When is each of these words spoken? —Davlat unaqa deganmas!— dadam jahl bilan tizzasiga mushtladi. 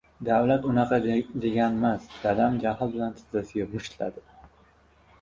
—Davlat 0.27 0.63
unaqa 0.69 0.99
deganmas!— 1.09 2.09
dadam 2.23 2.59
jahl 2.67 2.93
bilan 2.97 3.17
tizzasiga 3.23 3.71
mushtladi. 3.79 4.29